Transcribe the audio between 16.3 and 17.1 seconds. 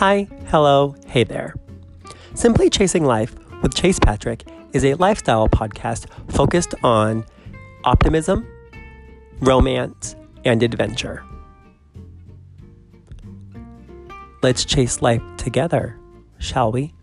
shall we?